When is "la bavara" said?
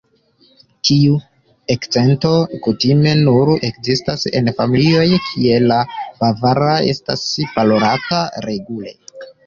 5.69-6.75